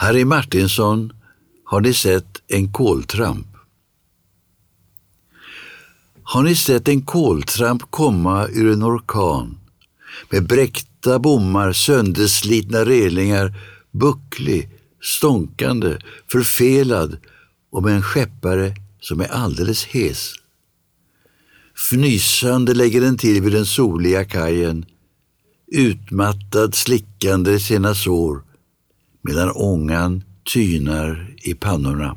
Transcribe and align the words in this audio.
Harry 0.00 0.24
Martinsson, 0.24 1.12
har 1.64 1.80
ni 1.80 1.94
sett 1.94 2.42
en 2.48 2.72
koltramp? 2.72 3.46
Har 6.22 6.42
ni 6.42 6.54
sett 6.54 6.88
en 6.88 7.02
koltramp 7.02 7.82
komma 7.90 8.48
ur 8.48 8.72
en 8.72 8.82
orkan 8.82 9.58
med 10.30 10.46
bräckta 10.46 11.18
bommar, 11.18 11.72
sönderslitna 11.72 12.84
relingar, 12.84 13.54
bucklig, 13.90 14.70
stånkande, 15.00 15.98
förfelad 16.32 17.18
och 17.70 17.82
med 17.82 17.94
en 17.94 18.02
skeppare 18.02 18.74
som 19.00 19.20
är 19.20 19.28
alldeles 19.28 19.84
hes? 19.84 20.32
Fnysande 21.74 22.74
lägger 22.74 23.00
den 23.00 23.18
till 23.18 23.42
vid 23.42 23.52
den 23.52 23.66
soliga 23.66 24.24
kajen, 24.24 24.84
utmattad, 25.72 26.74
slickande 26.74 27.60
sina 27.60 27.94
sår, 27.94 28.47
medan 29.28 29.50
ångan 29.50 30.22
tynar 30.52 31.34
i 31.42 31.54
pannorna. 31.54 32.16